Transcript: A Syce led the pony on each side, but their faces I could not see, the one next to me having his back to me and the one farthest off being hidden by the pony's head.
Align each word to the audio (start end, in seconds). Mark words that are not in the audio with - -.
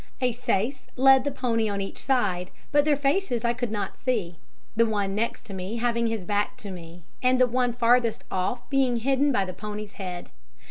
A 0.19 0.31
Syce 0.31 0.87
led 0.95 1.25
the 1.25 1.31
pony 1.31 1.69
on 1.69 1.79
each 1.79 1.99
side, 1.99 2.49
but 2.71 2.85
their 2.85 2.97
faces 2.97 3.45
I 3.45 3.53
could 3.53 3.69
not 3.69 3.99
see, 3.99 4.37
the 4.75 4.87
one 4.87 5.13
next 5.13 5.43
to 5.43 5.53
me 5.53 5.77
having 5.77 6.07
his 6.07 6.25
back 6.25 6.57
to 6.57 6.71
me 6.71 7.03
and 7.21 7.39
the 7.39 7.45
one 7.45 7.71
farthest 7.71 8.23
off 8.31 8.67
being 8.67 8.97
hidden 8.97 9.31
by 9.31 9.45
the 9.45 9.53
pony's 9.53 9.93
head. 10.01 10.31